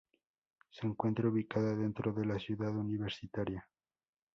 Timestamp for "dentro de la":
1.75-2.39